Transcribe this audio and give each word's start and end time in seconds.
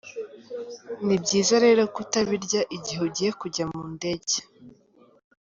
Ni 1.05 1.15
byiza 1.23 1.55
rero 1.65 1.81
kutabirya 1.95 2.61
igihe 2.75 2.99
ugiye 3.07 3.29
kujya 3.41 3.63
mu 3.71 3.83
ndege. 3.95 4.37